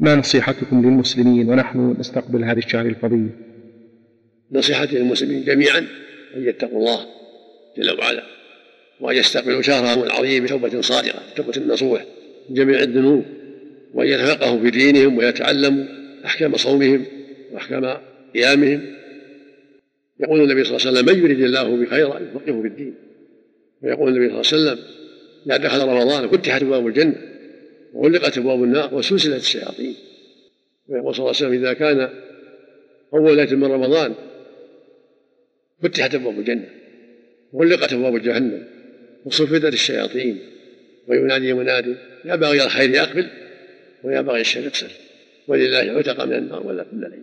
ما 0.00 0.14
نصيحتكم 0.14 0.82
للمسلمين 0.82 1.48
ونحن 1.48 1.96
نستقبل 1.98 2.44
هذه 2.44 2.58
الشهر 2.58 2.86
الفضيل؟ 2.86 3.28
نصيحتي 4.52 4.98
للمسلمين 4.98 5.44
جميعا 5.44 5.78
أن 6.36 6.48
يتقوا 6.48 6.78
الله 6.78 7.06
جل 7.78 7.98
وعلا 7.98 8.22
وأن 9.00 9.16
يستقبلوا 9.16 9.62
شهرهم 9.62 10.02
العظيم 10.02 10.44
بتوبة 10.44 10.80
صادقة 10.80 11.18
بتوبة 11.32 11.74
نصوح 11.74 12.04
من 12.48 12.54
جميع 12.54 12.80
الذنوب 12.80 13.24
وأن 13.94 14.08
يتفقهوا 14.08 14.60
في 14.60 14.70
دينهم 14.70 15.18
ويتعلموا 15.18 15.84
أحكام 16.24 16.56
صومهم 16.56 17.04
وأحكام 17.52 17.96
قيامهم. 18.34 18.80
يقول 20.20 20.40
النبي 20.40 20.64
صلى 20.64 20.76
الله 20.76 20.86
عليه 20.86 20.98
وسلم 21.00 21.16
من 21.16 21.24
يريد 21.24 21.40
الله 21.40 21.76
بخيرا 21.76 22.20
يفقهه 22.20 22.62
في 22.62 22.68
الدين. 22.68 22.94
ويقول 23.82 24.08
النبي 24.08 24.42
صلى 24.44 24.58
الله 24.58 24.70
عليه 24.70 24.80
وسلم 24.80 24.84
إذا 25.46 25.56
دخل 25.56 25.88
رمضان 25.88 26.28
فتحت 26.28 26.62
أبواب 26.62 26.86
الجنة 26.86 27.29
وغلقت 27.94 28.38
أبواب 28.38 28.62
النار 28.62 28.94
وسلسلت 28.94 29.42
الشياطين. 29.42 29.94
ويقول 30.88 31.14
صلى 31.14 31.24
الله 31.24 31.36
عليه 31.36 31.46
وسلم 31.46 31.64
إذا 31.64 31.72
كان 31.72 32.10
أول 33.14 33.36
ليلة 33.36 33.56
من 33.56 33.64
رمضان 33.64 34.14
فتحت 35.82 36.14
أبواب 36.14 36.38
الجنة 36.38 36.68
وغلقت 37.52 37.92
أبواب 37.92 38.22
جهنم 38.22 38.66
وصفدت 39.24 39.72
الشياطين 39.72 40.38
وينادي 41.08 41.52
منادي 41.52 41.94
يا 42.24 42.36
باغي 42.36 42.64
الخير 42.64 43.02
أقبل 43.02 43.28
ويا 44.04 44.20
باغي 44.20 44.40
الشر 44.40 44.66
اقصر 44.66 44.90
ولله 45.48 45.98
عتق 45.98 46.24
من 46.24 46.32
النار 46.32 46.66
ولا 46.66 46.82
كل 46.82 47.00
ليل 47.00 47.22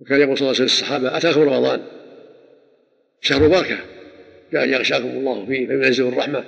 وكان 0.00 0.20
يقول 0.20 0.38
صلى 0.38 0.50
الله 0.50 0.60
عليه 0.60 0.64
وسلم 0.64 0.64
للصحابة 0.64 1.16
أتاكم 1.16 1.40
رمضان؟ 1.40 1.82
شهر 3.20 3.66
كان 4.52 4.72
يغشاكم 4.72 5.08
الله 5.08 5.46
فيه 5.46 5.66
فينزل 5.66 6.08
الرحمة 6.08 6.44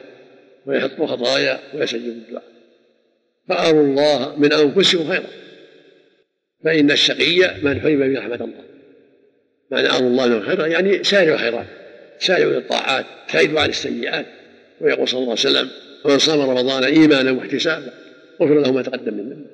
ويحط 0.66 1.02
خطايا 1.02 1.58
ويسجد 1.74 2.02
الدعاء. 2.02 2.57
فأروا 3.48 3.82
الله 3.82 4.36
من 4.36 4.52
أنفسهم 4.52 5.08
خيرا. 5.08 5.26
فإن 6.64 6.90
الشقي 6.90 7.54
من 7.62 7.80
حرم 7.80 8.14
برحمة 8.14 8.34
الله. 8.34 8.64
معنى 9.70 9.90
أروا 9.90 10.08
الله 10.08 10.26
من 10.26 10.42
خيرا 10.42 10.66
يعني 10.66 11.04
سارعوا 11.04 11.34
الخيرات. 11.34 11.66
سارعوا 12.18 12.52
للطاعات 12.52 13.04
سائدوا 13.32 13.60
عن 13.60 13.68
السيئات. 13.68 14.26
ويقول 14.80 15.08
صلى 15.08 15.18
الله 15.18 15.30
عليه 15.30 15.40
وسلم 15.40 15.70
ومن 16.04 16.18
صام 16.18 16.40
رمضان 16.40 16.84
إيمانا 16.84 17.30
واحتسابا 17.30 17.92
غفر 18.42 18.60
له 18.60 18.72
ما 18.72 18.82
تقدم 18.82 19.14
من 19.14 19.30
ذنبه 19.30 19.50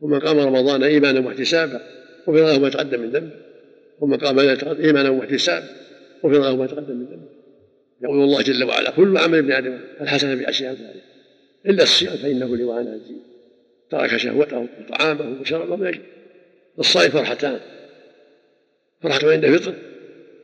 ومن 0.00 0.18
قام 0.18 0.38
رمضان 0.38 0.82
إيمانا 0.82 1.20
واحتسابا 1.20 1.80
غفر 2.28 2.46
له 2.46 2.58
ما 2.58 2.68
تقدم 2.68 3.00
من 3.00 3.10
ذنبه 3.10 3.34
ومن 4.00 4.16
قام 4.16 4.38
إيمانا 4.84 5.10
واحتسابا 5.10 5.66
غفر 6.24 6.38
له 6.38 6.56
ما 6.56 6.66
تقدم 6.66 6.96
من 6.96 7.04
ذنبه 7.04 7.28
يقول 8.02 8.22
الله 8.22 8.42
جل 8.42 8.64
وعلا 8.64 8.90
كل 8.90 9.18
عمل 9.18 9.38
ابن 9.38 9.52
آدم 9.52 9.78
الحسنة 10.00 10.34
بعشر 10.34 10.70
امثاله 10.70 11.00
إلا 11.66 11.82
الصيام 11.82 12.16
فإنه 12.16 12.56
لي 12.56 12.64
وأنا 12.64 12.94
اجزي 12.94 13.14
ترك 13.90 14.16
شهوته 14.16 14.66
وطعامه 14.80 15.40
وشربه 15.40 15.76
من 15.76 15.86
أجل 15.86 16.00
الصائم 16.78 17.10
فرحتان. 17.10 17.60
فرحة 19.02 19.30
عند 19.30 19.56
فطر 19.56 19.74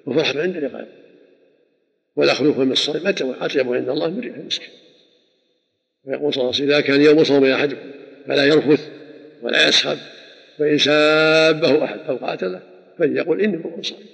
وفرحة 0.07 0.41
عند 0.41 0.57
لقائه 0.57 0.87
ولا 2.17 2.35
خلوف 2.35 2.59
من 2.59 2.73
الصائم 2.73 3.07
أطيب 3.41 3.73
عند 3.73 3.89
الله 3.89 4.11
من 4.11 4.21
ريح 4.21 4.37
المسك 4.37 4.63
ويقول 6.05 6.35
صلى 6.35 6.41
الله 6.41 6.55
عليه 6.55 6.65
وسلم 6.65 6.71
إذا 6.71 6.81
كان 6.81 7.01
يوم 7.03 7.25
صوم 7.25 7.45
أحدكم 7.45 7.91
فلا 8.27 8.45
يرفث 8.45 8.89
ولا 9.43 9.69
يسخب 9.69 9.99
فإن 10.59 10.79
سابه 10.79 11.85
أحد 11.85 11.99
أو 11.99 12.17
قاتله 12.17 12.63
فليقل 12.99 13.41
إني 13.41 13.57
امرؤ 13.57 13.83
صائم. 13.83 14.07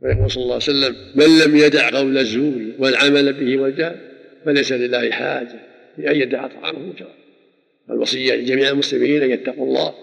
ويقول 0.00 0.30
صلى 0.30 0.42
الله 0.42 0.54
عليه 0.54 0.64
وسلم 0.64 0.96
من 1.14 1.38
لم 1.38 1.56
يدع 1.56 1.90
قول 1.90 2.18
الزور 2.18 2.72
والعمل 2.78 3.32
به 3.32 3.62
والجهل 3.62 3.96
فليس 4.44 4.72
لله 4.72 5.10
حاجة 5.10 5.60
في 5.96 6.10
ان 6.10 6.16
يدع 6.16 6.46
طعامه 6.46 6.90
وشرابه. 6.90 7.14
الوصية 7.90 8.34
لجميع 8.34 8.70
المسلمين 8.70 9.22
أن 9.22 9.30
يتقوا 9.30 9.66
الله 9.66 9.94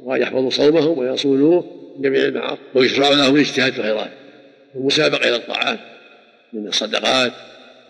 وان 0.00 0.22
يحفظوا 0.22 0.50
صومهم 0.50 0.98
ويصونوه 0.98 1.64
من 1.96 2.02
جميع 2.02 2.24
المعاصي 2.24 2.60
ويشرع 2.74 3.08
لهم 3.08 3.34
الاجتهاد 3.34 3.72
في 3.72 3.78
الخيرات 3.78 4.10
والمسابقة 4.74 5.28
إلى 5.28 5.36
الطاعات 5.36 5.78
من 6.52 6.68
الصدقات 6.68 7.32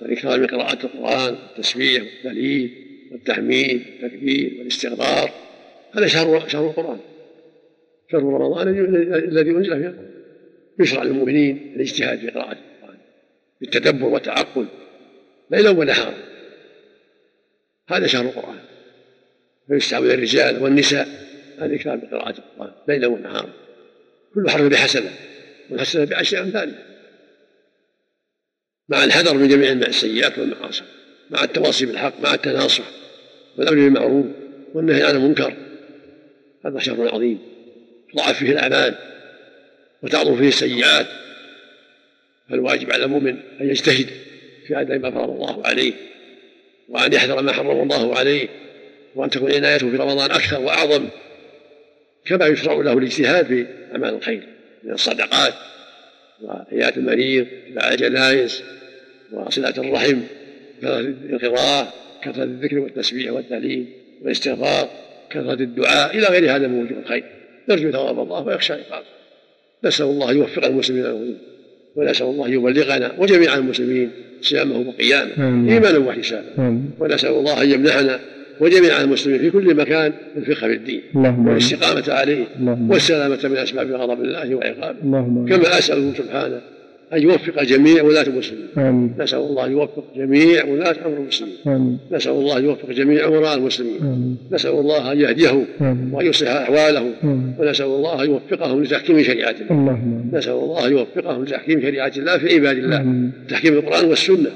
والاكثار 0.03 0.41
من 0.41 0.47
قراءه 0.47 0.79
القرآن 0.85 1.35
والتسبيح 1.35 2.03
والتهليل 2.03 2.71
والتحميد 3.13 3.83
والتكبير 4.03 4.57
والاستغفار. 4.59 5.31
هذا 5.93 6.07
شهر 6.07 6.49
شهر 6.49 6.67
القرآن. 6.67 6.99
شهر 8.13 8.23
رمضان 8.23 8.69
الذي 9.29 9.51
أنزل 9.51 9.79
فيه 9.79 9.87
القران 9.87 10.11
يشرع 10.81 11.03
للمؤمنين 11.03 11.73
الاجتهاد 11.77 12.19
في 12.19 12.31
قراءة 12.31 12.53
القرآن 12.53 12.99
بالتدبر 13.61 14.07
والتعقل 14.07 14.67
ليلا 15.51 15.71
ونهارا. 15.71 16.15
هذا 17.89 18.07
شهر 18.07 18.25
القرآن. 18.25 18.59
فيستحب 19.69 20.03
للرجال 20.03 20.63
والنساء 20.63 21.09
الإكرام 21.63 22.01
بقراءة 22.01 22.35
القرآن 22.39 22.73
ليلا 22.89 23.07
ونهارا 23.07 23.51
كل 24.35 24.51
حرف 24.51 24.63
بحسنة 24.63 25.11
والحسنة 25.71 26.05
بعشر 26.05 26.41
أمثالها 26.41 26.93
مع 28.89 29.05
الحذر 29.05 29.35
من 29.35 29.49
جميع 29.49 29.73
السيئات 29.73 30.39
والمعاصي 30.39 30.83
مع 31.31 31.45
التواصي 31.45 31.87
بالحق 31.87 32.21
مع 32.21 32.35
التناصح 32.35 32.85
والأمر 33.59 33.77
بالمعروف 33.77 34.27
والنهي 34.75 35.03
عن 35.03 35.17
المنكر. 35.17 35.55
هذا 36.67 36.79
شهر 36.79 37.15
عظيم. 37.15 37.39
تضاعف 38.13 38.39
فيه 38.39 38.53
الأعمال 38.53 38.95
وتعظم 40.03 40.37
فيه 40.37 40.49
السيئات. 40.49 41.07
فالواجب 42.51 42.93
على 42.93 43.05
المؤمن 43.05 43.37
أن 43.61 43.71
يجتهد 43.71 44.07
في 44.67 44.81
أداء 44.81 44.99
ما 44.99 45.11
فرض 45.11 45.31
الله 45.31 45.67
عليه 45.67 45.93
وأن 46.89 47.13
يحذر 47.13 47.43
ما 47.43 47.53
حرم 47.53 47.83
الله 47.83 48.19
عليه. 48.19 48.49
وأن 49.15 49.31
تكون 49.31 49.53
عنايته 49.53 49.91
في 49.91 49.97
رمضان 49.97 50.31
أكثر 50.31 50.61
وأعظم 50.61 51.09
كما 52.25 52.47
يشرع 52.47 52.73
له 52.73 52.93
الاجتهاد 52.93 53.47
في 53.47 53.67
أعمال 53.93 54.15
الخير 54.15 54.43
من 54.85 54.93
الصدقات 54.93 55.55
وعيادة 56.43 56.97
المريض 56.97 57.47
اتباع 57.67 57.93
الجنائز 57.93 58.63
وصلة 59.33 59.75
الرحم 59.79 60.21
كثرة 60.83 61.15
القراءة 61.33 61.93
كثرة 62.23 62.45
الذكر 62.45 62.79
والتسبيح 62.79 63.33
والتعليم 63.33 63.87
والاستغفار 64.23 64.89
كثرة 65.31 65.63
الدعاء 65.63 66.19
إلى 66.19 66.27
غير 66.27 66.57
هذا 66.57 66.67
من 66.67 66.83
وجوه 66.83 66.99
الخير. 66.99 67.25
نرجو 67.69 67.91
ثواب 67.91 68.19
الله 68.19 68.47
ويخشى 68.47 68.73
عقابه. 68.73 69.07
نسأل 69.85 70.07
الله 70.07 70.31
أن 70.31 70.37
يوفق 70.37 70.65
المسلمين 70.65 71.03
له 71.03 71.35
ونسأل 71.97 72.27
الله 72.27 72.47
أن 72.47 72.53
يبلغنا 72.53 73.13
وجميع 73.19 73.55
المسلمين 73.55 74.11
صيامه 74.41 74.79
وقيامه 74.89 75.33
إيمانا 75.73 75.99
واحتسابا 75.99 76.83
ونسأل 76.99 77.31
الله 77.31 77.63
أن 77.63 77.71
يمنحنا 77.71 78.21
وجميع 78.63 79.01
المسلمين 79.01 79.39
في 79.39 79.51
كل 79.51 79.75
مكان 79.75 80.13
الفقه 80.37 80.67
في 80.69 80.75
الدين 80.75 81.03
والاستقامة 81.49 82.05
عليه 82.09 82.45
والسلامة 82.89 83.39
من 83.45 83.57
أسباب 83.57 83.91
غضب 83.91 84.21
الله 84.25 84.55
وعقابه. 84.55 84.99
كما 85.49 85.79
أسأله 85.79 86.13
سبحانه 86.15 86.61
أن 87.15 87.23
يوفق 87.23 87.63
جميع 87.63 88.03
ولاة 88.03 88.23
المسلمين. 88.23 88.67
آمين. 88.79 89.15
نسأل 89.19 89.39
الله 89.39 89.67
أن 89.67 89.73
يوفق 89.73 90.05
جميع 90.17 90.65
ولاة 90.65 90.97
أمر 91.07 91.17
المسلمين. 91.17 91.55
آمين. 91.67 91.99
نسأل 92.13 92.33
الله 92.33 92.59
أن 92.59 92.65
يوفق 92.65 92.91
جميع 92.91 93.29
أمراء 93.29 93.57
المسلمين. 93.59 94.01
آمين. 94.01 94.37
نسأل 94.53 94.71
الله 94.71 95.13
أن 95.13 95.21
يهديهم 95.21 95.65
وأن 96.13 96.27
يصلح 96.27 96.51
أحوالهم. 96.51 97.13
ونسأل 97.59 97.87
الله 97.87 98.25
أن 98.25 98.31
يوفقهم 98.31 98.83
لتحكيم 98.83 99.23
شريعة 99.23 99.55
الله. 99.71 99.99
نسأل 100.33 100.53
الله 100.53 100.87
أن 100.87 100.93
يوفقهم 100.93 101.45
لتحكيم 101.45 101.81
شريعة 101.81 102.13
الله 102.17 102.39
في 102.39 102.55
عباد 102.55 102.77
الله. 102.77 103.31
تحكيم 103.49 103.75
القرآن 103.75 104.09
والسنة 104.09 104.51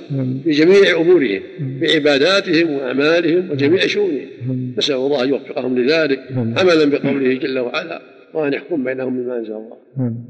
في 0.44 0.50
جميع 0.50 1.00
أمورهم 1.00 1.42
في 1.80 1.94
عباداتهم 1.94 2.72
وأعمالهم 2.72 3.50
وجميع 3.50 3.86
شؤونهم. 3.86 4.74
نسأل 4.78 4.94
الله 4.94 5.22
أن 5.24 5.28
يوفقهم 5.28 5.78
لذلك. 5.78 6.20
عملا 6.56 6.84
بقوله 6.84 7.34
جل 7.34 7.58
وعلا 7.58 8.02
وأن 8.34 8.52
يحكم 8.52 8.84
بينهم 8.84 9.22
بما 9.22 9.38
أنزل 9.38 9.52
الله 9.52 9.76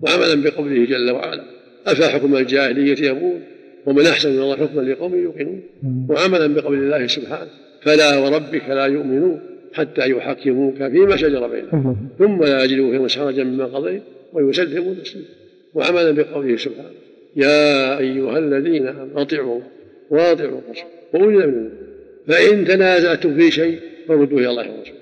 وعملا 0.03 0.43
بقوله 0.43 0.85
جل 0.85 1.11
وعلا 1.11 1.43
أفحكم 1.87 2.37
الجاهلية 2.37 3.09
يبغون 3.11 3.41
ومن 3.87 4.07
أحسن 4.07 4.33
من 4.33 4.43
الله 4.43 4.57
حكما 4.57 4.81
لقوم 4.81 5.23
يوقنون 5.23 5.63
وعملا 6.09 6.47
بقول 6.47 6.79
الله 6.79 7.07
سبحانه 7.07 7.51
فلا 7.83 8.19
وربك 8.19 8.69
لا 8.69 8.87
يؤمنون 8.87 9.41
حتى 9.73 10.11
يحكموك 10.11 10.77
فيما 10.77 11.17
شجر 11.17 11.49
بينهم. 11.49 11.97
ثم 12.19 12.43
لا 12.43 12.65
يجدوا 12.65 12.91
في 12.91 12.99
مسحرجا 12.99 13.45
مما 13.45 13.65
قضيت 13.65 14.03
ويسلموا 14.33 14.95
تسليما. 14.95 15.27
وعملا 15.75 16.11
بقوله 16.11 16.57
سبحانه 16.57 16.91
يا 17.37 17.99
أيها 17.99 18.39
الذين 18.39 18.87
آمنوا 18.87 19.23
أطيعوا 19.23 19.61
وأطيعوا 20.11 20.61
الرسول 20.69 20.91
وأولي 21.15 21.37
الأمر 21.39 21.71
فإن 22.29 22.65
تنازعتم 22.65 23.35
في 23.35 23.51
شيء 23.51 23.79
فردوه 24.09 24.39
إلى 24.41 24.51
الله 24.51 24.63
ورسوله. 24.63 24.97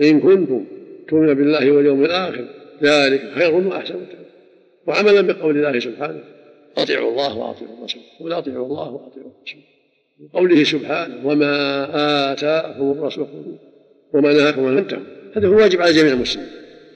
إن 0.00 0.20
كنتم 0.20 0.64
تؤمنون 1.08 1.34
بالله 1.34 1.70
واليوم 1.70 2.04
الآخر 2.04 2.44
ذلك 2.82 3.22
خير 3.34 3.54
وأحسن. 3.54 3.94
وعملا 4.86 5.20
بقول 5.20 5.56
الله 5.56 5.78
سبحانه. 5.80 6.24
أطيعوا 6.76 7.10
الله 7.10 7.38
وأطيعوا 7.38 7.78
الرسول. 7.78 8.02
قل 8.20 8.32
أطيعوا 8.32 8.66
الله 8.66 8.90
وأطيعوا 8.90 9.30
الرسول. 9.40 9.60
قوله 10.32 10.64
سبحانه 10.64 11.26
وما 11.26 12.32
آتاكم 12.32 12.90
الرسول 12.90 13.26
وما 14.12 14.32
نهاكم 14.32 14.64
عن 14.66 14.78
انتهوا 14.78 15.02
هذا 15.36 15.48
هو 15.48 15.56
واجب 15.56 15.82
على 15.82 15.92
جميع 15.92 16.12
المسلمين 16.12 16.48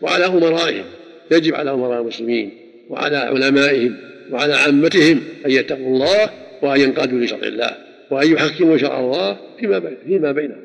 وعلى 0.02 0.26
أمرائهم. 0.26 0.84
يجب 1.30 1.54
على 1.54 1.70
أمراء 1.70 2.00
المسلمين 2.00 2.52
وعلى 2.90 3.16
علمائهم 3.16 3.96
وعلى 4.32 4.54
عامتهم 4.54 5.20
أن 5.46 5.50
يتقوا 5.50 5.94
الله 5.94 6.30
وأن 6.62 6.80
ينقادوا 6.80 7.20
لشرع 7.20 7.42
الله 7.42 7.76
وأن 8.10 8.32
يحكموا 8.32 8.76
شرع 8.76 9.00
الله 9.00 9.38
فيما 9.58 9.78
بينهم 9.78 9.96
فيما 10.06 10.32
بينهم. 10.32 10.62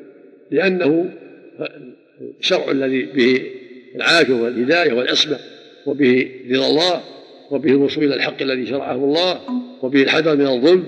لأنه 0.50 1.10
الشرع 2.40 2.70
الذي 2.70 3.02
به 3.02 3.42
العافية 3.96 4.34
والهداية 4.34 4.92
والعصمة. 4.92 5.38
وبه 5.86 6.30
رضا 6.50 6.66
الله 6.66 7.00
وبه 7.50 7.70
الوصول 7.70 8.04
إلى 8.04 8.14
الحق 8.14 8.42
الذي 8.42 8.66
شرعه 8.66 8.94
الله 8.94 9.40
وبه 9.82 10.02
الحذر 10.02 10.36
من 10.36 10.46
الظلم. 10.46 10.84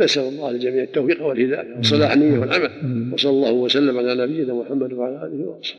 نسأل 0.00 0.22
الله 0.22 0.50
للجميع 0.50 0.82
التوفيق 0.82 1.22
والهداية 1.26 1.78
وصلاح 1.78 2.12
النيه 2.12 2.38
والعمل. 2.38 2.70
وصلى 3.14 3.30
الله 3.30 3.52
وسلم 3.52 3.98
على 3.98 4.14
نبينا 4.14 4.54
محمد 4.54 4.92
وعلى 4.92 5.16
آله 5.26 5.46
وصحبه. 5.46 5.62